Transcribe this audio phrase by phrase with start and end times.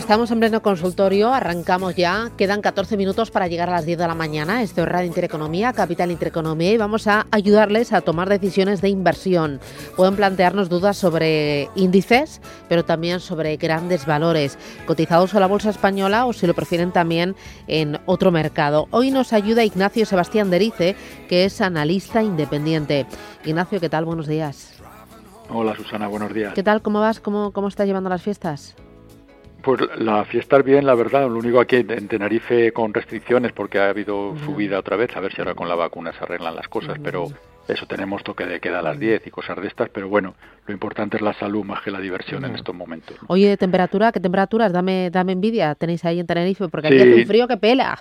[0.00, 4.06] Estamos en pleno consultorio, arrancamos ya, quedan 14 minutos para llegar a las 10 de
[4.06, 4.62] la mañana.
[4.62, 9.60] Esto es Radio Intereconomía, Capital Intereconomía y vamos a ayudarles a tomar decisiones de inversión.
[9.96, 16.24] Pueden plantearnos dudas sobre índices, pero también sobre grandes valores, cotizados a la Bolsa Española
[16.24, 18.88] o si lo prefieren también en otro mercado.
[18.92, 20.96] Hoy nos ayuda Ignacio Sebastián Derice,
[21.28, 23.06] que es analista independiente.
[23.44, 24.06] Ignacio, ¿qué tal?
[24.06, 24.72] Buenos días.
[25.50, 26.54] Hola Susana, buenos días.
[26.54, 26.80] ¿Qué tal?
[26.80, 27.20] ¿Cómo vas?
[27.20, 28.76] ¿Cómo, cómo estás llevando las fiestas?
[29.62, 31.28] Pues la fiesta es bien, la verdad.
[31.28, 35.14] Lo único aquí en Tenerife con restricciones porque ha habido subida otra vez.
[35.16, 36.98] A ver si ahora con la vacuna se arreglan las cosas.
[37.02, 37.26] Pero
[37.68, 39.88] eso tenemos toque de queda a las 10 y cosas de estas.
[39.90, 40.34] Pero bueno,
[40.66, 43.16] lo importante es la salud más que la diversión en estos momentos.
[43.26, 44.72] Oye, temperatura, ¿qué temperaturas?
[44.72, 45.74] Dame, dame envidia.
[45.74, 47.98] Tenéis ahí en Tenerife porque aquí hace un frío que pela.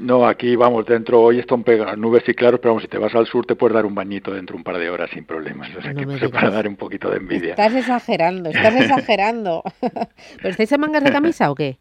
[0.00, 3.14] No, aquí vamos, dentro, hoy están pegadas nubes y claros, pero vamos, si te vas
[3.14, 5.68] al sur te puedes dar un bañito dentro un par de horas sin problemas.
[5.76, 6.30] O sea, No que digas.
[6.30, 7.50] para dar un poquito de envidia.
[7.50, 9.62] Estás exagerando, estás exagerando.
[9.80, 11.78] ¿Pero estáis en mangas de camisa o qué?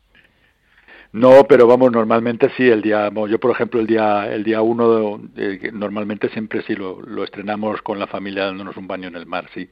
[1.12, 4.62] No, pero vamos, normalmente sí, el día, bueno, yo por ejemplo el día el día
[4.62, 9.16] uno, eh, normalmente siempre sí lo, lo estrenamos con la familia dándonos un baño en
[9.16, 9.68] el mar, sí.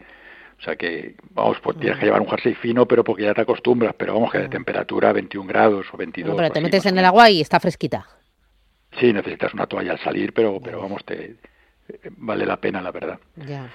[0.57, 3.41] O sea que, vamos, pues tienes que llevar un jersey fino, pero porque ya te
[3.41, 6.31] acostumbras, pero vamos, que de temperatura 21 grados o 22.
[6.31, 8.05] No, pero te así, metes en el agua y está fresquita.
[8.99, 11.35] Sí, necesitas una toalla al salir, pero, pero vamos, te
[11.89, 13.19] eh, vale la pena, la verdad.
[13.35, 13.69] Ya.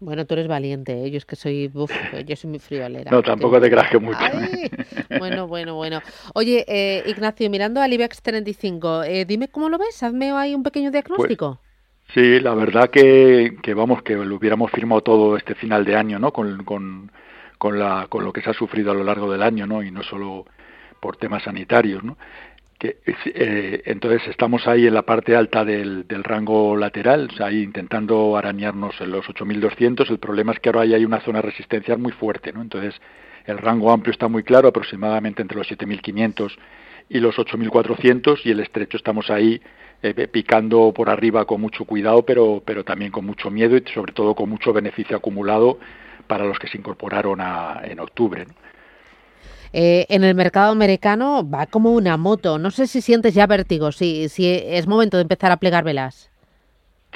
[0.00, 1.10] Bueno, tú eres valiente, ¿eh?
[1.10, 1.92] yo es que soy, uf,
[2.24, 3.10] yo soy muy friolera.
[3.12, 4.18] No, tampoco te creas que mucho.
[4.18, 4.70] Ay,
[5.18, 6.00] bueno, bueno, bueno.
[6.34, 10.62] Oye, eh, Ignacio, mirando al IBEX 35, eh, dime cómo lo ves, hazme ahí un
[10.62, 11.60] pequeño diagnóstico.
[12.14, 16.18] Sí, la verdad que, que vamos, que lo hubiéramos firmado todo este final de año,
[16.18, 16.32] ¿no?
[16.32, 17.12] Con, con,
[17.58, 19.82] con, la, con lo que se ha sufrido a lo largo del año, ¿no?
[19.82, 20.46] Y no solo
[20.98, 22.16] por temas sanitarios, ¿no?
[22.80, 27.46] Que, eh, entonces estamos ahí en la parte alta del, del rango lateral, o sea,
[27.46, 30.08] ahí intentando arañarnos en los 8.200.
[30.08, 32.62] El problema es que ahora hay una zona de resistencia muy fuerte, ¿no?
[32.62, 32.98] Entonces
[33.44, 36.56] el rango amplio está muy claro, aproximadamente entre los 7.500
[37.10, 39.60] y los 8.400 y el estrecho estamos ahí
[40.02, 44.12] eh, picando por arriba con mucho cuidado, pero, pero también con mucho miedo y sobre
[44.12, 45.78] todo con mucho beneficio acumulado
[46.26, 48.46] para los que se incorporaron a, en octubre.
[48.46, 48.69] ¿no?
[49.72, 52.58] Eh, en el mercado americano va como una moto.
[52.58, 56.30] No sé si sientes ya vértigo, si, si es momento de empezar a plegar velas.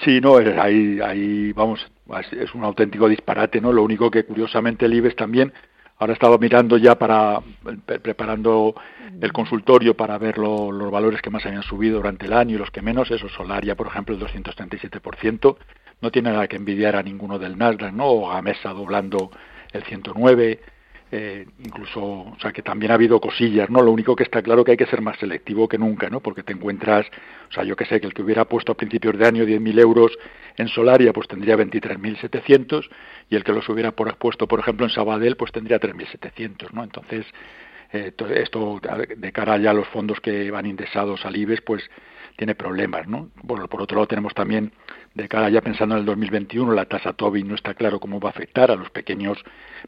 [0.05, 1.87] Sí, no, ahí, vamos,
[2.33, 3.73] es, un auténtico disparate, ¿no?
[3.73, 5.53] Lo único que curiosamente el IBEX también,
[5.99, 7.41] ahora estaba mirando ya para,
[7.87, 8.75] pre- preparando
[9.21, 12.59] el consultorio para ver lo- los valores que más habían subido durante el año y
[12.59, 15.57] los que menos, eso, Solaria, por ejemplo, el 237%,
[16.01, 18.07] no tiene nada que envidiar a ninguno del Nasdaq, ¿no?
[18.07, 19.31] O Gamesa doblando
[19.73, 20.61] el 109,
[21.17, 23.81] eh, incluso, o sea, que también ha habido cosillas, ¿no?
[23.83, 26.19] Lo único que está claro que hay que ser más selectivo que nunca, ¿no?
[26.21, 27.07] Porque te encuentras,
[27.51, 29.79] o sea, yo que sé, que el que hubiera puesto a principios de año 10.000
[29.79, 30.11] euros
[30.57, 32.89] en Solaria, pues tendría 23.700,
[33.31, 36.83] y el que los hubiera puesto, por ejemplo, en Sabadell, pues tendría 3.700, ¿no?
[36.83, 37.27] Entonces,
[37.93, 38.81] eh, to- esto
[39.17, 41.89] de cara ya a los fondos que van indexados al IBEX, pues
[42.37, 43.31] tiene problemas, ¿no?
[43.45, 44.73] Bueno, por otro lado tenemos también,
[45.15, 48.31] de cara ya pensando en el 2021, la tasa Tobin no está claro cómo va
[48.31, 49.39] a afectar a los pequeños,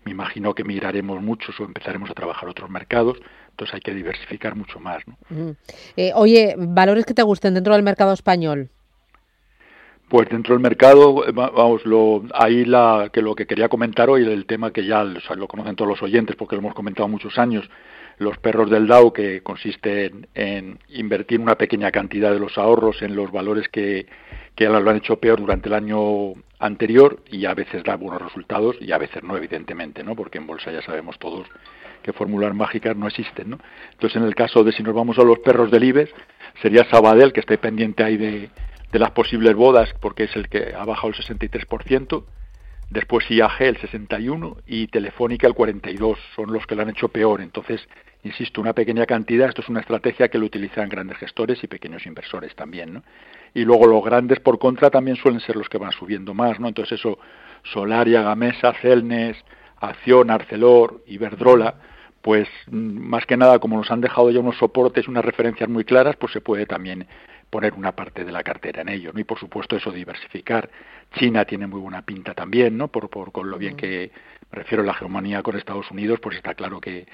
[0.05, 3.19] me imagino que migraremos muchos o empezaremos a trabajar otros mercados,
[3.51, 5.17] entonces hay que diversificar mucho más, ¿no?
[5.97, 8.71] Eh, oye, valores que te gusten dentro del mercado español.
[10.09, 14.09] Pues dentro del mercado, eh, va- vamos, lo, ahí la, que lo que quería comentar
[14.09, 16.75] hoy, el tema que ya o sea, lo conocen todos los oyentes porque lo hemos
[16.75, 17.69] comentado muchos años,
[18.19, 23.03] los perros del DAO, que consiste en, en invertir una pequeña cantidad de los ahorros
[23.03, 24.07] en los valores que,
[24.57, 28.77] que lo han hecho peor durante el año anterior y a veces da buenos resultados
[28.81, 30.17] y a veces no, evidentemente, ¿no?
[30.17, 31.47] Porque en bolsa ya sabemos todos
[32.03, 33.59] que fórmulas mágicas no existen, ¿no?
[33.93, 36.11] Entonces, en el caso de si nos vamos a los perros del IBEX,
[36.63, 38.49] sería Sabadell, que esté pendiente ahí de,
[38.93, 42.25] de las posibles bodas, porque es el que ha bajado el 63%,
[42.91, 47.41] después IAG el 61 y Telefónica el 42, son los que lo han hecho peor.
[47.41, 47.87] Entonces,
[48.23, 52.07] insisto, una pequeña cantidad, esto es una estrategia que lo utilizan grandes gestores y pequeños
[52.07, 53.03] inversores también, ¿no?
[53.57, 56.69] Y luego los grandes por contra también suelen ser los que van subiendo más, ¿no?
[56.69, 57.19] Entonces eso,
[57.63, 59.35] Solaria, Gamesa, Celnes,
[59.81, 61.77] Acción, Arcelor, Iberdrola,
[62.21, 65.85] pues mm, más que nada como nos han dejado ya unos soportes, unas referencias muy
[65.85, 67.07] claras, pues se puede también
[67.49, 69.21] poner una parte de la cartera en ello, ¿no?
[69.21, 70.69] Y por supuesto eso diversificar.
[71.15, 72.89] China tiene muy buena pinta también, ¿no?
[72.89, 74.11] Por, por con lo bien que
[74.53, 77.07] me refiero a la hegemonía con Estados Unidos, pues está claro que,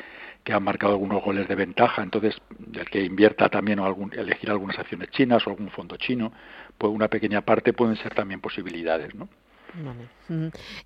[0.44, 2.03] que han marcado algunos goles de ventaja.
[2.03, 2.37] Entonces,
[2.75, 6.33] el que invierta también o algún, elegir algunas acciones chinas o algún fondo chino,
[6.79, 9.29] pues una pequeña parte pueden ser también posibilidades, ¿no?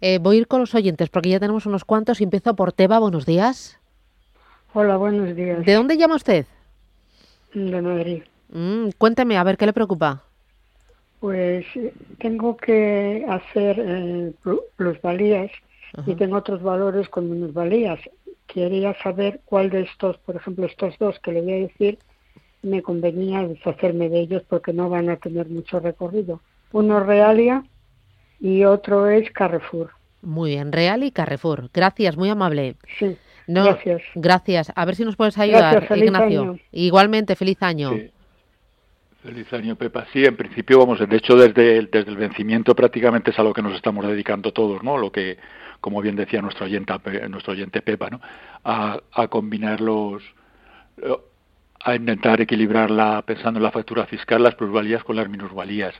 [0.00, 2.20] Eh, voy a ir con los oyentes porque ya tenemos unos cuantos.
[2.20, 2.98] Empiezo por Teba.
[2.98, 3.80] Buenos días.
[4.74, 5.64] Hola, buenos días.
[5.64, 6.46] ¿De dónde llama usted?
[7.52, 8.22] De Madrid.
[8.50, 10.22] Mm, cuénteme, a ver, ¿qué le preocupa?
[11.18, 11.64] Pues
[12.18, 14.32] tengo que hacer eh,
[14.76, 15.50] plusvalías
[16.06, 17.98] y tengo otros valores con minusvalías.
[18.46, 21.98] Quería saber cuál de estos, por ejemplo, estos dos que le voy a decir,
[22.62, 26.40] me convenía deshacerme de ellos porque no van a tener mucho recorrido.
[26.72, 27.64] Uno es Realia
[28.40, 29.90] y otro es Carrefour.
[30.22, 31.70] Muy bien, Real y Carrefour.
[31.72, 32.76] Gracias, muy amable.
[32.98, 33.16] Sí.
[33.46, 34.02] gracias.
[34.14, 34.72] Gracias.
[34.74, 36.58] A ver si nos puedes ayudar, Ignacio.
[36.72, 37.92] Igualmente, feliz año.
[39.26, 40.06] Feliz año, Pepa.
[40.12, 43.52] Sí, en principio, vamos, de hecho, desde el, desde el vencimiento prácticamente es a lo
[43.52, 44.96] que nos estamos dedicando todos, ¿no?
[44.96, 45.36] Lo que,
[45.80, 46.94] como bien decía nuestro oyente,
[47.28, 48.20] nuestro oyente Pepa, ¿no?
[48.62, 50.22] A, a combinar los,
[51.80, 55.94] a intentar equilibrarla pensando en la factura fiscal, las plusvalías con las minusvalías.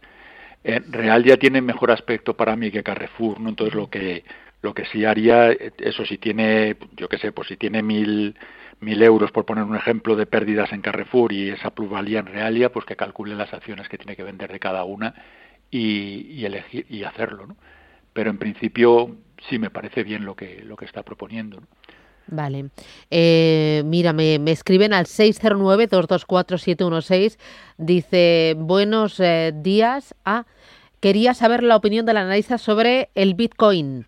[0.62, 3.48] En Real ya tiene mejor aspecto para mí que Carrefour, ¿no?
[3.48, 4.22] Entonces lo que
[4.62, 8.34] lo que sí haría, eso si tiene, yo qué sé, pues si tiene mil
[8.80, 12.84] euros, por poner un ejemplo, de pérdidas en Carrefour y esa plusvalía en Realia, pues
[12.84, 15.14] que calcule las acciones que tiene que vender de cada una
[15.70, 17.56] y, elegir y hacerlo.
[18.12, 19.16] Pero en principio
[19.48, 21.62] sí me parece bien lo que lo que está proponiendo.
[22.28, 22.70] Vale.
[23.10, 27.38] Eh, mira, me, escriben al 609-224-716.
[27.78, 30.12] Dice, buenos eh, días.
[30.24, 30.44] Ah,
[31.00, 34.06] quería saber la opinión del analista sobre el Bitcoin.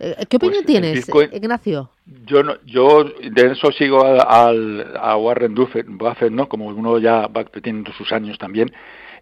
[0.00, 1.90] Eh, ¿Qué pues opinión tienes, Ignacio?
[2.26, 6.48] Yo no, yo de eso sigo al, a Warren Buffett, ¿no?
[6.48, 8.72] Como uno ya va teniendo sus años también.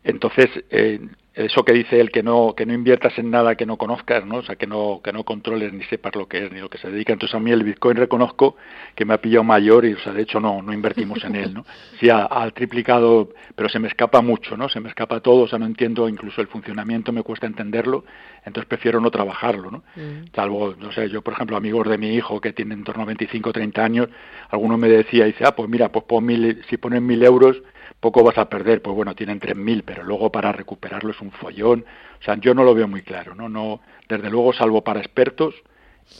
[0.06, 1.00] Entonces, eh,
[1.34, 4.36] eso que dice él que no que no inviertas en nada que no conozcas, ¿no?
[4.36, 6.78] O sea, que no que no controles ni sepas lo que es ni lo que
[6.78, 7.12] se dedica.
[7.12, 8.56] Entonces a mí el Bitcoin reconozco
[8.94, 11.52] que me ha pillado mayor y o sea, de hecho no no invertimos en él,
[11.52, 11.66] ¿no?
[12.00, 14.68] Sí ha, triplicado, pero se me escapa mucho, ¿no?
[14.68, 18.04] Se me escapa todo, o sea, no entiendo incluso el funcionamiento, me cuesta entenderlo,
[18.44, 19.78] entonces prefiero no trabajarlo, ¿no?
[19.96, 20.34] Mm.
[20.34, 23.06] Salvo, no sé, yo por ejemplo, amigos de mi hijo que tienen en torno a
[23.06, 24.08] 25 o 30 años,
[24.50, 27.60] alguno me decía, dice, ah, pues mira, pues pon mil, si ponen mil euros
[28.00, 31.84] poco vas a perder, pues bueno, tienen 3.000, pero luego para recuperarlo es un follón.
[32.20, 33.48] O sea, yo no lo veo muy claro, ¿no?
[33.48, 35.54] no desde luego, salvo para expertos,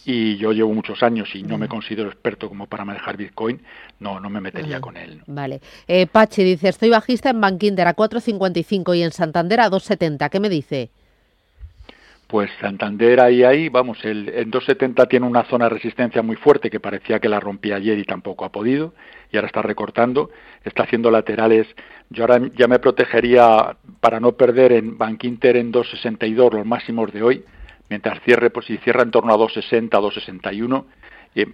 [0.05, 3.63] y yo llevo muchos años y no me considero experto como para manejar Bitcoin,
[4.01, 5.23] no, no me metería con él.
[5.27, 5.61] Vale.
[5.87, 10.29] Eh, Pachi dice, estoy bajista en Bankinder a 4.55 y en Santander a 2.70.
[10.29, 10.91] ¿Qué me dice?
[12.27, 16.71] Pues Santander ahí, ahí, vamos, el, en 270 tiene una zona de resistencia muy fuerte
[16.71, 18.95] que parecía que la rompía ayer y tampoco ha podido,
[19.31, 20.31] y ahora está recortando,
[20.65, 21.69] está haciendo laterales.
[22.11, 27.13] Yo ahora ya me protegería para no perder en Bank Inter en 262 los máximos
[27.13, 27.45] de hoy,
[27.89, 30.87] mientras cierre, pues si cierra en torno a 260, 261,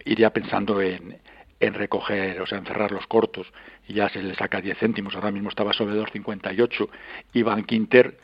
[0.07, 1.19] iría pensando en,
[1.61, 3.47] en recoger, o sea, en cerrar los cortos,
[3.89, 6.89] y ya se le saca 10 céntimos, ahora mismo estaba sobre 258,
[7.35, 8.17] y Bank Inter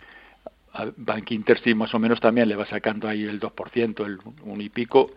[0.97, 4.63] Bank Inter sí más o menos también le va sacando ahí el 2%, el 1
[4.63, 5.11] y pico.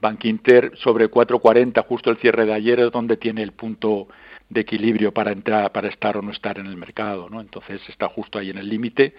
[0.00, 4.08] Bank Inter sobre 4.40, justo el cierre de ayer es donde tiene el punto
[4.48, 7.40] de equilibrio para entrar, para estar o no estar en el mercado, ¿no?
[7.40, 9.14] Entonces está justo ahí en el límite.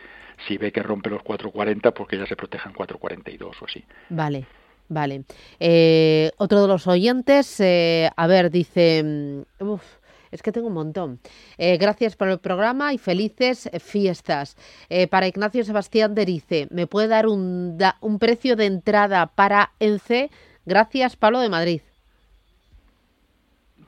[0.48, 3.84] Si ve que rompe los 4.40, porque ya se protejan 4.42 o así.
[4.10, 4.46] Vale.
[4.89, 5.24] Vale.
[5.60, 9.84] Eh, otro de los oyentes, eh, a ver, dice, mm, uf,
[10.31, 11.19] es que tengo un montón.
[11.57, 14.57] Eh, gracias por el programa y felices fiestas.
[14.89, 20.29] Eh, para Ignacio Sebastián Derice, ¿me puede dar un, un precio de entrada para ENCE?
[20.65, 21.81] Gracias, Pablo de Madrid.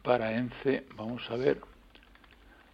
[0.04, 1.60] Para ENCE, vamos a ver.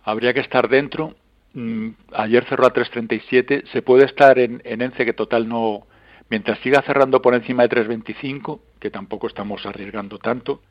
[0.04, 1.16] Habría que estar dentro.
[1.54, 3.68] Mm, ayer cerró a 3.37.
[3.72, 5.88] Se puede estar en, en ENCE, que total no.
[6.30, 10.62] Mientras siga cerrando por encima de 3.25, que tampoco estamos arriesgando tanto,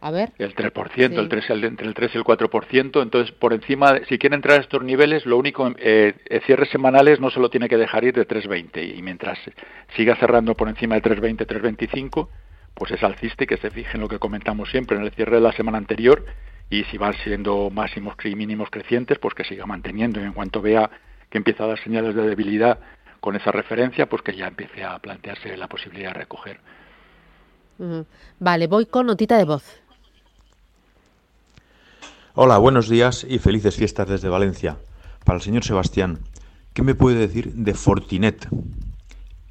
[0.00, 0.30] A ver.
[0.38, 3.02] El 3%, el 3, el, entre el 3 y el 4%.
[3.02, 6.14] Entonces, por encima, si quiere entrar a estos niveles, lo único, eh,
[6.46, 8.96] cierres semanales no se lo tiene que dejar ir de 3,20.
[8.96, 9.38] Y mientras
[9.96, 12.28] siga cerrando por encima de 3,20, 3,25,
[12.74, 15.36] pues es alcista y que se fije en lo que comentamos siempre en el cierre
[15.36, 16.24] de la semana anterior.
[16.70, 20.20] Y si van siendo máximos y mínimos crecientes, pues que siga manteniendo.
[20.20, 20.88] Y en cuanto vea
[21.28, 22.78] que empieza a dar señales de debilidad
[23.20, 26.60] con esa referencia, pues que ya empiece a plantearse la posibilidad de recoger.
[28.38, 29.80] Vale, voy con notita de voz.
[32.40, 34.76] Hola, buenos días y felices fiestas desde Valencia.
[35.24, 36.20] Para el señor Sebastián,
[36.72, 38.46] ¿qué me puede decir de Fortinet?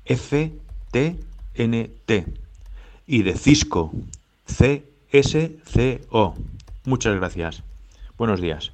[0.05, 1.15] F-T-N-T.
[3.05, 3.91] Y de Cisco.
[4.45, 6.35] C-S-C-O.
[6.85, 7.61] Muchas gracias.
[8.17, 8.71] Buenos días.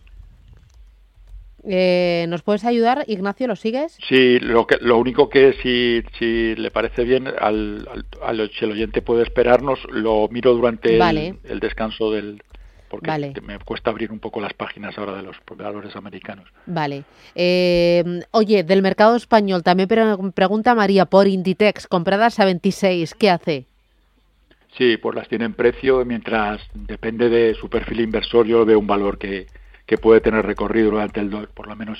[1.68, 3.48] Eh, ¿Nos puedes ayudar, Ignacio?
[3.48, 3.98] ¿Lo sigues?
[4.08, 7.90] Sí, lo, que, lo único que si, si le parece bien, al,
[8.22, 12.44] al, si el oyente puede esperarnos, lo miro durante el, descanso del,
[12.94, 16.48] porque me cuesta abrir un poco las páginas ahora de los valores americanos.
[16.68, 17.04] Vale.
[17.34, 19.90] Eh, oye, del mercado español también
[20.36, 23.66] pregunta María por Inditex, compradas a 26, ¿qué hace?
[24.78, 28.86] Sí, pues las tiene en precio, mientras depende de su perfil inversor, yo veo un
[28.86, 29.48] valor que,
[29.88, 32.00] que puede tener recorrido durante el, por lo menos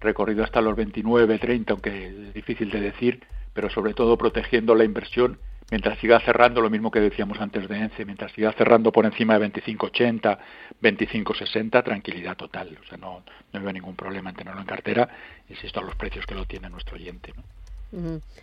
[0.00, 3.22] recorrido hasta los 29, 30, aunque es difícil de decir,
[3.52, 5.38] pero sobre todo protegiendo la inversión
[5.70, 9.38] mientras siga cerrando, lo mismo que decíamos antes de ENCE, mientras siga cerrando por encima
[9.38, 10.38] de 25,80,
[10.82, 12.78] 25,60, tranquilidad total.
[12.82, 15.08] O sea, no, no veo ningún problema en tenerlo en cartera,
[15.48, 17.32] insisto, a los precios que lo tiene nuestro oyente.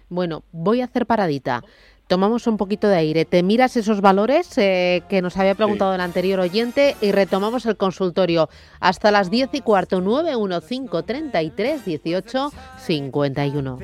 [0.10, 1.64] Bueno, voy a hacer paradita.
[2.12, 6.02] Tomamos un poquito de aire, te miras esos valores eh, que nos había preguntado el
[6.02, 8.50] anterior oyente y retomamos el consultorio.
[8.82, 13.80] Hasta las 10 y cuarto, 915 33 18 51.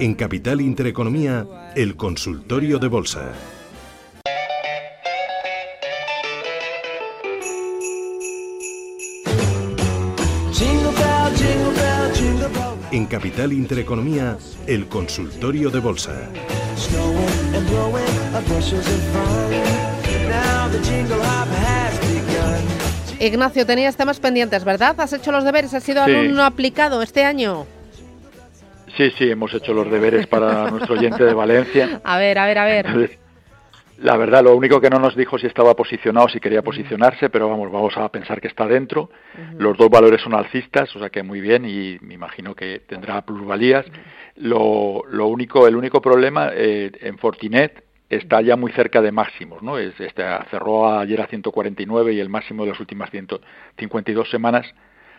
[0.00, 3.34] En Capital Intereconomía, el consultorio de bolsa.
[12.96, 16.30] En Capital Intereconomía, el consultorio de bolsa.
[23.20, 24.98] Ignacio, tenías temas pendientes, ¿verdad?
[24.98, 25.74] ¿Has hecho los deberes?
[25.74, 27.66] ¿Has sido alumno aplicado este año?
[28.96, 32.00] Sí, sí, hemos hecho los deberes para nuestro oyente de Valencia.
[32.04, 33.18] A ver, a ver, a ver.
[33.98, 37.48] La verdad, lo único que no nos dijo si estaba posicionado, si quería posicionarse, pero
[37.48, 39.10] vamos, vamos a pensar que está dentro.
[39.58, 43.22] Los dos valores son alcistas, o sea que muy bien y me imagino que tendrá
[43.22, 43.86] plusvalías.
[44.36, 49.62] lo, lo, único, el único problema eh, en Fortinet está ya muy cerca de máximos,
[49.62, 49.78] ¿no?
[49.78, 54.66] Es, este, cerró ayer a 149 y el máximo de las últimas 152 semanas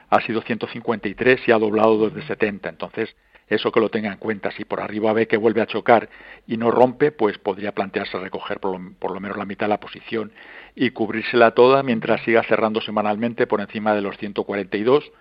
[0.10, 2.70] ha sido 153 y ha doblado desde 70.
[2.70, 3.14] Entonces,
[3.48, 4.52] eso que lo tenga en cuenta.
[4.52, 6.10] Si por arriba ve que vuelve a chocar
[6.46, 10.32] y no rompe, pues podría plantearse recoger por lo, menos la mitad de la posición
[10.76, 15.12] y cubrírsela toda mientras siga cerrando semanalmente por encima de los 142.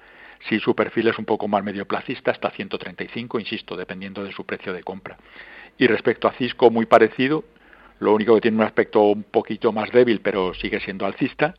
[0.49, 4.73] Si su perfil es un poco más medioplacista, hasta 135, insisto, dependiendo de su precio
[4.73, 5.17] de compra.
[5.79, 7.45] Y respecto a Cisco, muy parecido,
[8.01, 11.55] lo único que tiene un aspecto un poquito más débil, pero sigue siendo alcista,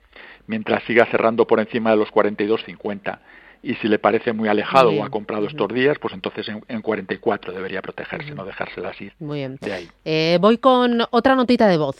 [0.45, 3.19] mientras siga cerrando por encima de los 42.50
[3.63, 6.81] y si le parece muy alejado o ha comprado estos días, pues entonces en, en
[6.81, 9.11] 44 debería protegerse, no dejársela así.
[9.19, 9.59] Muy bien.
[10.05, 11.97] Eh, voy con otra notita de voz.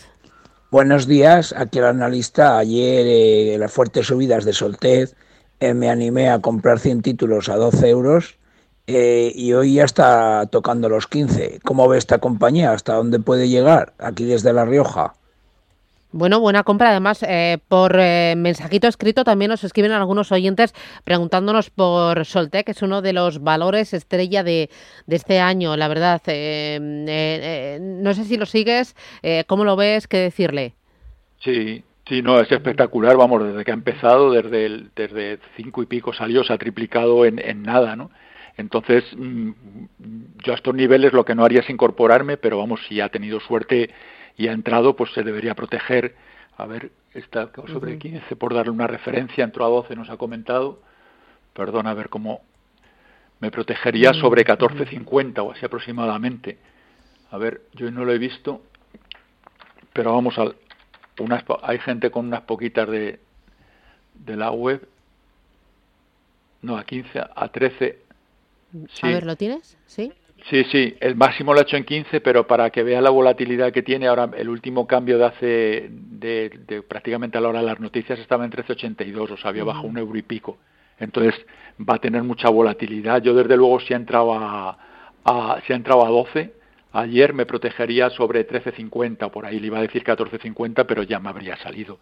[0.70, 2.58] Buenos días, aquí el analista.
[2.58, 5.16] Ayer eh, las fuertes subidas de Soltez
[5.60, 8.38] eh, me animé a comprar 100 títulos a 12 euros
[8.90, 11.60] y hoy ya está tocando los 15.
[11.66, 12.72] ¿Cómo ve esta compañía?
[12.72, 13.94] ¿Hasta dónde puede llegar?
[14.00, 15.14] Aquí desde La Rioja.
[16.12, 16.92] Bueno, buena compra.
[16.92, 20.74] Además, eh, por eh, mensajito escrito también nos escriben algunos oyentes
[21.04, 24.70] preguntándonos por Soltec, que es uno de los valores estrella de,
[25.08, 26.22] este año, la verdad.
[26.28, 28.96] Eh, no sé si lo sigues,
[29.48, 30.08] ¿cómo lo ves?
[30.08, 30.74] ¿Qué decirle?
[31.40, 33.18] Sí, sí, no, es espectacular.
[33.18, 37.26] Vamos, desde que ha empezado, desde, el, desde cinco y pico salió, se ha triplicado
[37.26, 38.12] en, nada, ¿no?
[38.56, 39.52] Entonces, mm,
[40.44, 43.40] yo a estos niveles lo que no haría es incorporarme, pero vamos, si ha tenido
[43.42, 43.92] suerte
[44.38, 46.16] y ha entrado, pues se debería proteger.
[46.58, 50.80] A ver, está sobre 15, por darle una referencia, entró a 12, nos ha comentado.
[51.54, 52.42] Perdón, a ver cómo
[53.40, 56.58] me protegería sobre 14.50 o así aproximadamente.
[57.32, 58.62] A ver, yo no lo he visto,
[59.94, 60.46] pero vamos a
[61.20, 63.20] unas, hay gente con unas poquitas de,
[64.14, 64.88] de la web.
[66.62, 68.00] No, a 15, a 13.
[69.02, 69.78] A ver, ¿lo tienes?
[69.86, 70.12] Sí.
[70.50, 73.74] Sí, sí, el máximo lo ha hecho en 15, pero para que vea la volatilidad
[73.74, 77.82] que tiene, ahora el último cambio de hace, de, prácticamente a la hora de las
[77.82, 80.58] noticias estaba en 13,82, o sea, había bajado un euro y pico.
[81.00, 81.36] Entonces
[81.78, 83.22] va a tener mucha volatilidad.
[83.22, 84.78] Yo desde luego si ha entrado a,
[85.66, 86.54] si ha entrado a 12,
[87.00, 91.30] ayer me protegería sobre 13,50, por ahí le iba a decir 14,50, pero ya me
[91.30, 92.00] habría salido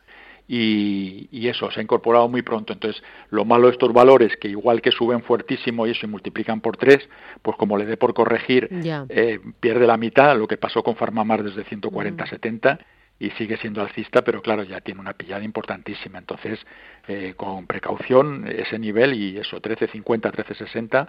[0.48, 2.74] y, eso se ha incorporado muy pronto.
[2.74, 6.62] Entonces, lo malo de estos valores, que igual que suben fuertísimo y eso y multiplican
[6.62, 7.08] por tres,
[7.42, 8.70] pues como le dé por corregir,
[9.10, 12.80] eh, pierde la mitad, lo que pasó con Farmamar desde 140 a 70,
[13.18, 16.18] y sigue siendo alcista, pero claro, ya tiene una pillada importantísima.
[16.20, 16.60] Entonces,
[17.08, 21.08] eh, con precaución, ese nivel y eso, 13.50, 13.60,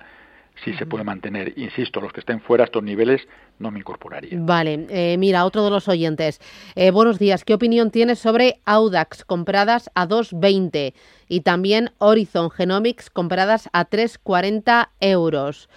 [0.65, 1.53] sí se puede mantener.
[1.57, 3.27] Insisto, los que estén fuera estos niveles
[3.59, 4.39] no me incorporaría.
[4.41, 6.41] Vale, eh, mira, otro de los oyentes.
[6.75, 10.95] Eh, buenos días, ¿qué opinión tienes sobre Audax compradas a 2,20
[11.29, 15.69] y también Horizon Genomics compradas a 3,40 euros?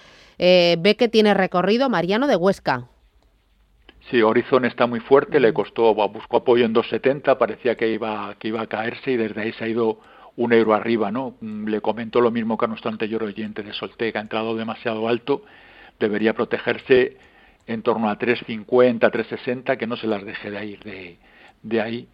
[0.42, 2.88] ve que tiene recorrido Mariano de Huesca.
[4.10, 8.48] Sí, Horizon está muy fuerte, le costó, buscó apoyo en 2.70, parecía que iba, que
[8.48, 10.00] iba a caerse y desde ahí se ha ido
[10.40, 11.36] un euro arriba, ¿no?
[11.42, 15.10] Mm, le comento lo mismo que a nuestro anterior oyente de Soltega, ha entrado demasiado
[15.10, 15.44] alto,
[16.00, 17.18] debería protegerse
[17.68, 21.18] en torno a 3.50, 3.60, que no se las deje de ir de,
[21.62, 22.08] de ahí.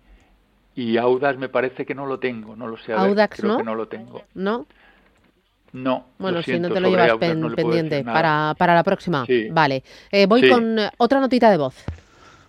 [0.74, 2.94] Y Audax me parece que no lo tengo, no lo sé.
[2.94, 3.58] Audax, creo ¿no?
[3.60, 4.24] que no lo tengo.
[4.34, 4.66] ¿No?
[5.72, 6.08] No.
[6.18, 7.18] Bueno, si no te lo llevas
[7.56, 9.24] pendiente para, para, la próxima.
[9.28, 9.50] Sí.
[9.52, 9.84] Vale.
[10.12, 10.50] Eh, voy Sí.
[10.50, 11.76] con eh, otra notita de voz.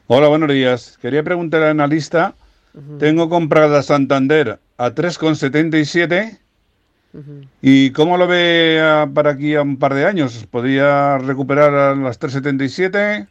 [0.07, 0.97] Hola, buenos días.
[1.03, 2.35] Quería preguntar al analista,
[2.99, 6.39] tengo comprada Santander a 3,77
[7.63, 10.47] y ¿cómo lo ve ah, para aquí a un par de años?
[10.51, 13.27] ¿Podría recuperar a las 3,77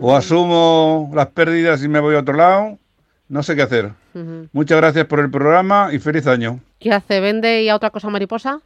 [0.00, 2.78] o asumo las pérdidas y me voy a otro lado?
[3.28, 3.92] No sé qué hacer.
[4.14, 4.48] Ujú.
[4.52, 6.58] Muchas gracias por el programa y feliz año.
[6.80, 7.20] ¿Qué hace?
[7.20, 8.60] ¿Vende y a otra cosa mariposa?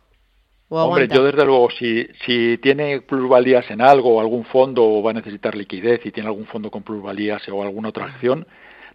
[0.70, 5.02] ¿O Hombre, yo desde luego, si, si tiene plusvalías en algo o algún fondo o
[5.02, 8.46] va a necesitar liquidez y tiene algún fondo con plusvalías o alguna otra acción,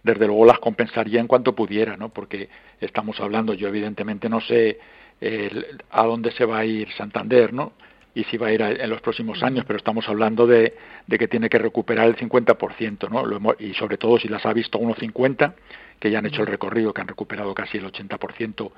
[0.02, 2.08] desde luego las compensaría en cuanto pudiera, ¿no?
[2.08, 2.48] Porque
[2.80, 4.78] estamos hablando, yo evidentemente no sé
[5.20, 7.72] el- a dónde se va a ir Santander, ¿no?
[8.14, 10.74] Y si va a ir a- en los próximos años, pero estamos hablando de,
[11.06, 13.24] de que tiene que recuperar el 50%, ¿no?
[13.24, 15.54] Lo hemos- y sobre todo si las ha visto a 1,50,
[15.98, 18.72] que ya han hecho el recorrido, que han recuperado casi el 80%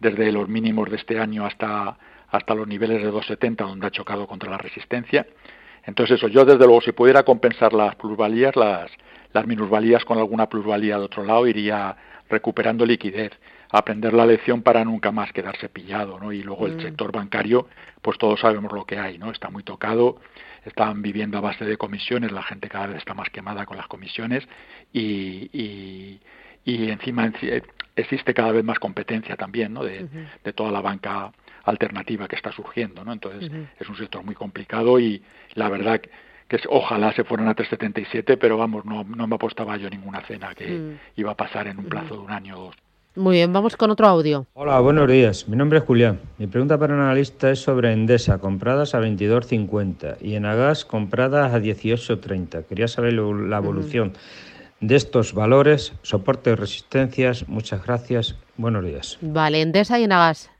[0.00, 1.96] desde los mínimos de este año hasta
[2.30, 5.24] hasta los niveles de 2,70 donde ha chocado contra la resistencia.
[5.86, 8.90] Entonces eso, yo desde luego si pudiera compensar las plusvalías, las,
[9.34, 11.94] las minusvalías con alguna plusvalía de otro lado, iría
[12.30, 13.32] recuperando liquidez,
[13.70, 16.32] aprender la lección para nunca más quedarse pillado, ¿no?
[16.32, 16.80] Y luego el Mm.
[16.80, 17.68] sector bancario,
[18.00, 19.30] pues todos sabemos lo que hay, ¿no?
[19.30, 20.20] Está muy tocado,
[20.64, 23.86] están viviendo a base de comisiones, la gente cada vez está más quemada con las
[23.88, 24.46] comisiones
[24.92, 26.20] y, y,
[26.64, 27.62] y encima enci-
[27.96, 29.82] existe cada vez más competencia también, ¿no?
[29.84, 30.06] De,
[30.44, 31.32] de toda la banca
[31.64, 33.12] alternativa que está surgiendo, ¿no?
[33.12, 35.22] Entonces es un sector muy complicado y
[35.54, 36.00] la verdad
[36.62, 40.54] que ojalá se fueran a 377, pero vamos, no, no me apostaba yo ninguna cena
[40.54, 40.98] que Mm.
[41.16, 42.74] iba a pasar en un plazo de un año o dos.
[43.16, 44.44] Muy bien, vamos con otro audio.
[44.54, 45.48] Hola, buenos días.
[45.48, 46.18] Mi nombre es Julián.
[46.38, 51.60] Mi pregunta para el analista es sobre Endesa, compradas a 22.50 y Enagas, compradas a
[51.60, 52.64] 18.30.
[52.64, 54.14] Quería saber lo- la evolución
[54.80, 57.48] de estos valores, soporte y resistencias.
[57.48, 58.36] Muchas gracias.
[58.56, 59.16] Buenos días.
[59.20, 60.50] Vale, Endesa y Enagas.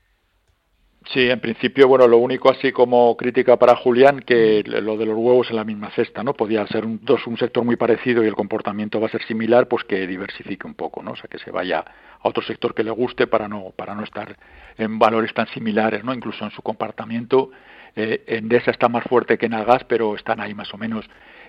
[1.12, 5.16] Sí, en principio, bueno, lo único así como crítica para Julián, que lo de los
[5.16, 6.32] huevos en la misma cesta, ¿no?
[6.32, 9.68] Podía ser un, dos, un sector muy parecido y el comportamiento va a ser similar,
[9.68, 11.12] pues que diversifique un poco, ¿no?
[11.12, 14.02] O sea, que se vaya a otro sector que le guste para no, para no
[14.02, 14.34] estar
[14.78, 16.14] en valores tan similares, ¿no?
[16.14, 17.50] Incluso en su comportamiento,
[17.94, 21.04] eh, Endesa está más fuerte que Nagas, pero están ahí más o menos.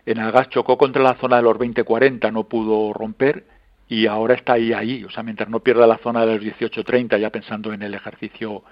[0.05, 3.45] Enagas chocó contra la zona de los 20-40, no pudo romper
[3.87, 5.05] y ahora está ahí, ahí.
[5.05, 8.63] O sea, mientras no pierda la zona de los 18-30, ya pensando en el ejercicio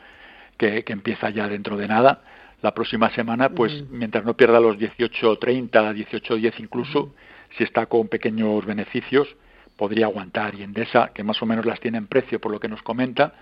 [0.57, 2.21] que, que empieza ya dentro de nada.
[2.61, 7.13] La próxima semana, pues mientras no pierda los 18.30, 18.10 incluso,
[7.57, 9.27] si está con pequeños beneficios,
[9.75, 10.55] podría aguantar.
[10.55, 13.33] Y Endesa, que más o menos las tiene en precio por lo que nos comenta,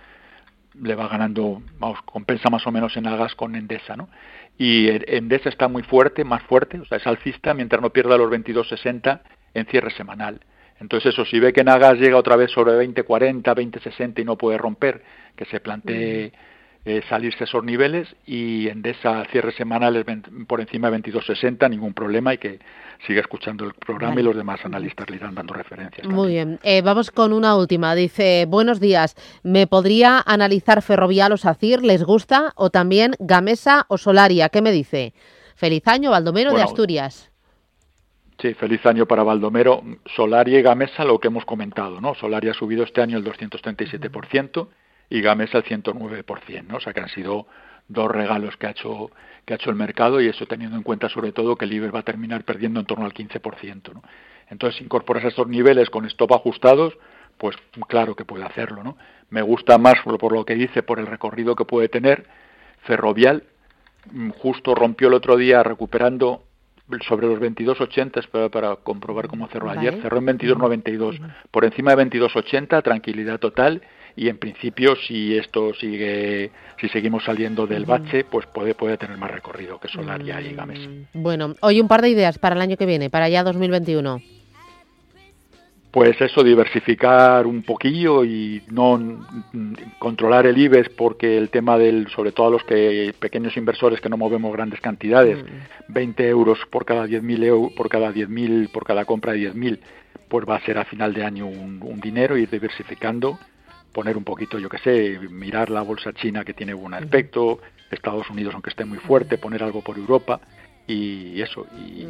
[0.81, 4.09] le va ganando, vamos, compensa más o menos en algas con Endesa, ¿no?
[4.57, 8.31] Y Endesa está muy fuerte, más fuerte, o sea, es alcista mientras no pierda los
[8.31, 9.21] 22.60
[9.53, 10.39] en cierre semanal.
[10.79, 14.57] Entonces eso, si ve que Nagas llega otra vez sobre 20.40, 20.60 y no puede
[14.57, 15.03] romper,
[15.35, 16.33] que se plantee
[16.83, 20.05] eh, salirse esos niveles y Endesa cierre semanal es
[20.47, 22.59] por encima de 22.60, ningún problema y que
[23.05, 24.21] siga escuchando el programa Vale.
[24.21, 26.07] y los demás analistas le irán dando referencias.
[26.07, 26.59] Muy bien.
[26.63, 27.93] Eh, vamos con una última.
[27.93, 29.15] Dice, buenos días.
[29.43, 31.83] ¿Me podría analizar Ferrovial o SACIR?
[31.83, 32.53] ¿Les gusta?
[32.55, 34.49] O también Gamesa o Solaria.
[34.49, 35.13] ¿Qué me dice?
[35.55, 37.31] Feliz año, Baldomero de Asturias.
[38.41, 39.83] Sí, feliz año para Baldomero.
[40.15, 42.15] Solaria y Gamesa, lo que hemos comentado, ¿no?
[42.15, 44.67] Solaria ha subido este año el 237%
[45.11, 46.77] y Gamesa el 109%, ¿no?
[46.77, 47.45] O sea que han sido
[47.87, 49.11] dos regalos que ha hecho
[49.45, 51.93] que ha hecho el mercado y eso teniendo en cuenta sobre todo que el IBEX
[51.93, 54.01] va a terminar perdiendo en torno al 15%, ¿no?
[54.49, 56.97] Entonces, si incorporas estos niveles con stop ajustados,
[57.37, 57.55] pues
[57.87, 58.97] claro que puede hacerlo, ¿no?
[59.29, 62.27] Me gusta más por, por lo que dice, por el recorrido que puede tener.
[62.83, 63.43] Ferrovial
[64.11, 66.43] mm, justo rompió el otro día recuperando
[67.07, 69.79] sobre los 22.80, espera para comprobar cómo cerró Vale.
[69.79, 71.19] ayer, cerró en 22.92.
[71.49, 73.81] Por encima de 22.80, tranquilidad total
[74.15, 79.17] y en principio si esto sigue, si seguimos saliendo del bache, pues puede, puede tener
[79.17, 80.89] más recorrido que Solaria y Gamesa.
[81.13, 84.21] Bueno, hoy un par de ideas para el año que viene, para ya 2021.
[85.91, 92.07] Pues eso, diversificar un poquillo y no mm, controlar el IBEX porque el tema del,
[92.15, 95.43] sobre todo a los que pequeños inversores que no movemos grandes cantidades,
[95.89, 99.79] 20 euros por cada 10.000 euros, por cada 10.000, por cada compra de 10.000,
[100.29, 103.37] pues va a ser a final de año un, un dinero, ir diversificando,
[103.91, 107.59] poner un poquito, yo qué sé, mirar la bolsa china que tiene buen aspecto,
[107.91, 110.39] Estados Unidos aunque esté muy fuerte, poner algo por Europa
[110.87, 112.03] y eso, y,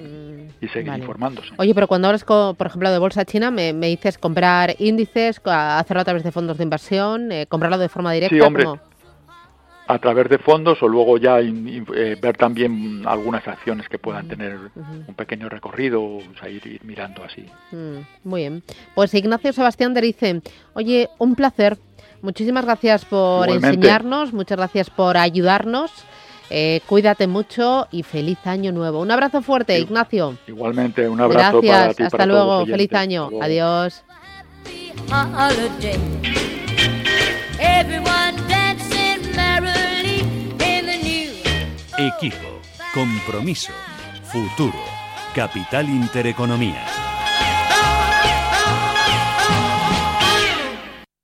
[0.62, 1.00] y seguir Vale.
[1.04, 1.50] informándose.
[1.58, 5.42] Oye, pero cuando hablas, co- por ejemplo, de bolsa china, me, me dices comprar índices,
[5.44, 8.36] hacerlo a través de fondos de inversión, eh, comprarlo de forma directa.
[8.36, 8.66] Sí, hombre.
[8.66, 8.91] ¿cómo?
[9.94, 13.98] A través de fondos o luego ya in- in- eh, ver también algunas acciones que
[14.00, 14.58] puedan tener
[15.08, 17.46] un pequeño recorrido, o sea, ir, ir mirando así.
[17.72, 18.64] Mm, muy bien.
[18.96, 20.42] Pues Ignacio Sebastián te dice,
[20.74, 21.78] oye, un placer.
[22.22, 23.68] Muchísimas gracias por Igualmente.
[23.78, 25.92] enseñarnos, muchas gracias por ayudarnos.
[26.54, 29.00] Eh, cuídate mucho y feliz año nuevo.
[29.00, 30.38] Un abrazo fuerte, Ignacio.
[30.48, 33.30] Igualmente, un abrazo Gracias, para ti hasta para todos luego, los feliz año.
[33.42, 34.04] Adiós.
[42.02, 42.60] Equipo,
[42.96, 43.72] compromiso,
[44.24, 44.74] futuro.
[45.36, 47.01] Capital Intereconomía.